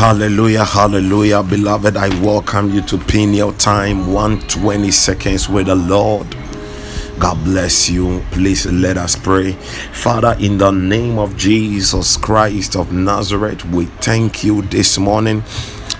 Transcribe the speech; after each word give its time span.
Hallelujah, 0.00 0.64
hallelujah, 0.64 1.42
beloved. 1.42 1.94
I 1.94 2.08
welcome 2.22 2.70
you 2.70 2.80
to 2.86 2.96
Peniel 2.96 3.52
Time 3.52 4.10
120 4.10 4.90
seconds 4.90 5.46
with 5.46 5.66
the 5.66 5.74
Lord. 5.74 6.26
God 7.18 7.44
bless 7.44 7.90
you. 7.90 8.24
Please 8.30 8.64
let 8.64 8.96
us 8.96 9.14
pray. 9.14 9.52
Father, 9.92 10.34
in 10.40 10.56
the 10.56 10.70
name 10.70 11.18
of 11.18 11.36
Jesus 11.36 12.16
Christ 12.16 12.76
of 12.76 12.94
Nazareth, 12.94 13.66
we 13.66 13.84
thank 14.00 14.42
you 14.42 14.62
this 14.62 14.96
morning 14.96 15.42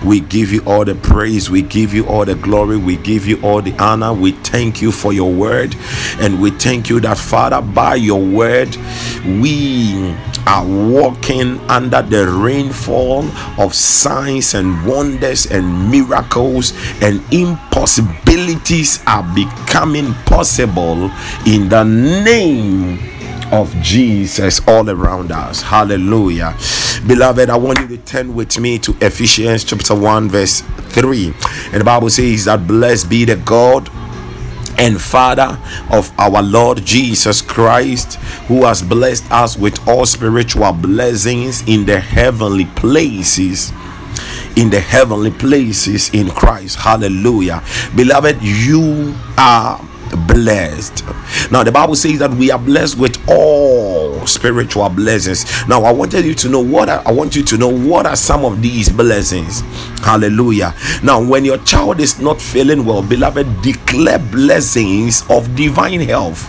we 0.03 0.19
give 0.19 0.51
you 0.51 0.63
all 0.65 0.83
the 0.83 0.95
praise. 0.95 1.49
We 1.49 1.61
give 1.61 1.93
you 1.93 2.07
all 2.07 2.25
the 2.25 2.33
glory. 2.33 2.77
We 2.77 2.97
give 2.97 3.27
you 3.27 3.39
all 3.43 3.61
the 3.61 3.77
honor. 3.77 4.13
We 4.13 4.31
thank 4.31 4.81
you 4.81 4.91
for 4.91 5.13
your 5.13 5.31
word. 5.31 5.75
And 6.19 6.41
we 6.41 6.49
thank 6.51 6.89
you 6.89 6.99
that, 7.01 7.19
Father, 7.19 7.61
by 7.61 7.95
your 7.95 8.19
word, 8.19 8.75
we 9.23 10.15
are 10.47 10.65
walking 10.65 11.59
under 11.69 12.01
the 12.01 12.27
rainfall 12.27 13.25
of 13.59 13.73
signs 13.73 14.53
and 14.53 14.85
wonders 14.85 15.45
and 15.45 15.89
miracles, 15.89 16.73
and 17.01 17.21
impossibilities 17.33 19.03
are 19.07 19.23
becoming 19.33 20.13
possible 20.25 21.11
in 21.45 21.69
the 21.69 21.83
name 21.83 22.99
of 23.51 23.73
Jesus 23.81 24.65
all 24.67 24.89
around 24.89 25.31
us. 25.31 25.61
Hallelujah. 25.61 26.55
Beloved, 27.05 27.49
I 27.49 27.57
want 27.57 27.79
you 27.79 27.87
to 27.87 27.97
turn 27.97 28.35
with 28.35 28.59
me 28.59 28.79
to 28.79 28.95
Ephesians 29.01 29.63
chapter 29.63 29.95
1, 29.95 30.29
verse 30.29 30.61
3. 30.61 31.33
And 31.71 31.81
the 31.81 31.83
Bible 31.83 32.09
says 32.09 32.45
that 32.45 32.67
blessed 32.67 33.09
be 33.09 33.25
the 33.25 33.35
God 33.37 33.89
and 34.81 34.99
Father 34.99 35.59
of 35.91 36.11
our 36.19 36.41
Lord 36.41 36.83
Jesus 36.83 37.39
Christ, 37.41 38.15
who 38.47 38.65
has 38.65 38.81
blessed 38.81 39.31
us 39.31 39.55
with 39.55 39.87
all 39.87 40.07
spiritual 40.07 40.73
blessings 40.73 41.61
in 41.67 41.85
the 41.85 41.99
heavenly 41.99 42.65
places 42.65 43.71
in 44.57 44.69
the 44.69 44.79
heavenly 44.79 45.31
places 45.31 46.09
in 46.13 46.29
Christ. 46.29 46.77
Hallelujah. 46.77 47.63
Beloved, 47.95 48.41
you 48.41 49.15
are 49.37 49.79
blessed. 50.27 51.03
Now, 51.51 51.63
the 51.63 51.71
Bible 51.71 51.95
says 51.95 52.19
that 52.19 52.31
we 52.31 52.51
are 52.51 52.59
blessed 52.59 52.97
with 52.97 53.17
all 53.29 54.25
spiritual 54.27 54.89
blessings. 54.89 55.45
Now, 55.67 55.83
I 55.83 55.91
wanted 55.91 56.25
you 56.25 56.33
to 56.35 56.49
know 56.49 56.59
what 56.59 56.89
are, 56.89 57.01
I 57.05 57.11
want 57.11 57.35
you 57.35 57.43
to 57.43 57.57
know 57.57 57.67
what 57.67 58.05
are 58.05 58.15
some 58.15 58.45
of 58.45 58.61
these 58.61 58.89
blessings. 58.89 59.61
Hallelujah. 60.01 60.73
Now, 61.03 61.23
when 61.23 61.45
your 61.45 61.57
child 61.59 61.99
is 61.99 62.19
not 62.19 62.41
feeling 62.41 62.85
well, 62.85 63.01
beloved, 63.01 63.61
declare 63.61 64.19
blessings 64.19 65.23
of 65.29 65.55
divine 65.55 66.01
health. 66.01 66.47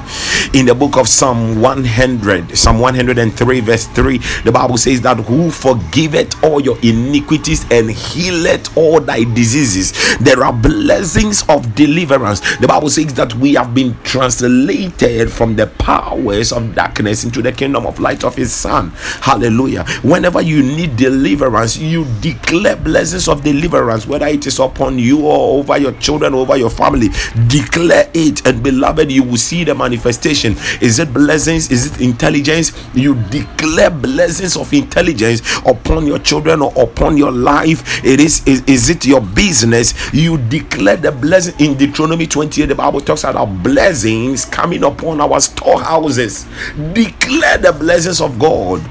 In 0.55 0.67
the 0.67 0.75
book 0.75 0.97
of 0.97 1.09
Psalm 1.09 1.61
100, 1.61 2.57
Psalm 2.57 2.79
103, 2.79 3.61
verse 3.61 3.87
3, 3.89 4.19
the 4.45 4.53
Bible 4.53 4.77
says 4.77 5.01
that 5.03 5.17
who 5.19 5.51
forgiveth 5.51 6.43
all 6.45 6.61
your 6.61 6.79
iniquities 6.83 7.65
and 7.71 7.91
healeth 7.91 8.77
all 8.77 9.01
thy 9.01 9.25
diseases. 9.25 9.93
There 10.19 10.45
are 10.45 10.53
blessings 10.53 11.45
of 11.49 11.75
deliverance. 11.75 12.41
The 12.59 12.69
Bible 12.69 12.91
says 12.91 13.15
that 13.15 13.35
we 13.35 13.52
have 13.55 13.75
been 13.75 13.97
translated 14.03 15.31
from 15.31 15.57
the 15.57 15.67
powers 15.67 16.53
of 16.53 16.75
darkness 16.75 17.25
into 17.25 17.43
the 17.43 17.53
kingdom 17.53 17.87
of 17.87 17.99
light 17.99 18.25
of 18.25 18.35
his 18.35 18.53
son. 18.53 18.91
Hallelujah. 19.21 19.85
Whenever 20.03 20.41
you 20.41 20.63
need 20.63 20.97
deliverance, 20.97 21.77
you 21.77 22.05
declare 22.21 22.77
blessings 22.77 23.29
of 23.29 23.43
deliverance, 23.43 24.07
whether 24.07 24.27
it 24.27 24.47
is 24.47 24.59
upon 24.59 24.99
you 24.99 25.27
or 25.27 25.59
over 25.61 25.79
your 25.79 25.93
children, 25.93 26.35
over 26.35 26.57
your 26.57 26.71
family. 26.71 27.09
Declare 27.49 28.11
it, 28.15 28.47
and 28.47 28.63
beloved, 28.63 29.11
you 29.11 29.23
will 29.23 29.37
see 29.37 29.65
the 29.65 29.75
manifestation. 29.75 30.57
Is 30.81 30.99
it 30.99 31.13
blessings? 31.13 31.71
Is 31.71 31.93
it 31.93 32.01
intelligence? 32.01 32.73
You 32.95 33.15
declare 33.31 33.91
blessings 33.91 34.57
of 34.57 34.73
intelligence 34.73 35.43
upon 35.67 36.07
your 36.07 36.19
children 36.19 36.63
or 36.63 36.73
upon 36.77 37.17
your 37.17 37.33
life. 37.33 38.05
It 38.05 38.21
is, 38.21 38.47
is, 38.47 38.63
is 38.67 38.91
it 38.91 39.05
your 39.07 39.21
business? 39.21 39.95
You 40.13 40.39
declare 40.39 40.97
the 40.97 41.13
blessing 41.13 41.55
in 41.59 41.77
Deuteronomy 41.77 42.27
28. 42.27 42.67
The 42.67 42.75
Bible 42.75 43.01
talks 43.01 43.25
about 43.25 43.42
blessings 43.47 44.45
coming 44.45 44.85
upon 44.85 45.21
our 45.21 45.41
storehouses. 45.41 46.47
Declare 46.93 47.59
the 47.59 47.73
blessings 47.73 48.21
of 48.21 48.39
God, 48.39 48.83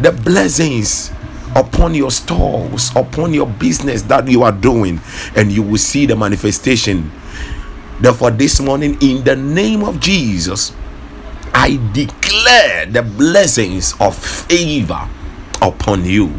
the 0.00 0.12
blessings 0.12 1.10
upon 1.54 1.94
your 1.94 2.10
stores, 2.10 2.90
upon 2.96 3.34
your 3.34 3.46
business 3.46 4.02
that 4.02 4.28
you 4.28 4.42
are 4.42 4.52
doing, 4.52 5.00
and 5.36 5.52
you 5.52 5.62
will 5.62 5.78
see 5.78 6.06
the 6.06 6.16
manifestation. 6.16 7.10
Therefore, 8.00 8.30
this 8.30 8.60
morning, 8.60 8.98
in 9.00 9.22
the 9.22 9.36
name 9.36 9.84
of 9.84 10.00
Jesus, 10.00 10.72
I 11.54 11.78
declare 11.92 12.86
the 12.86 13.02
blessings 13.02 13.94
of 14.00 14.16
favor 14.16 15.08
upon 15.60 16.04
you 16.04 16.32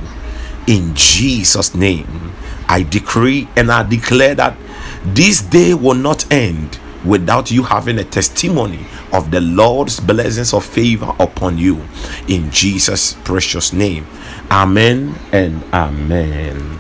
in 0.68 0.94
Jesus' 0.96 1.76
name. 1.76 2.34
I 2.68 2.84
decree 2.84 3.48
and 3.56 3.72
I 3.72 3.84
declare 3.84 4.36
that 4.36 4.58
this 5.04 5.42
day 5.42 5.74
will 5.74 5.96
not 5.96 6.32
end 6.32 6.80
without 7.06 7.52
you 7.52 7.64
having 7.64 8.00
a 8.00 8.04
testimony 8.04 8.86
of 9.12 9.32
the 9.32 9.42
Lord's 9.42 10.00
blessings 10.00 10.54
of 10.54 10.66
favor 10.66 11.14
upon 11.20 11.58
you 11.58 11.82
in 12.28 12.50
Jesus' 12.52 13.14
precious 13.24 13.74
name. 13.74 14.06
Amen 14.52 15.16
and 15.32 15.64
amen. 15.74 16.80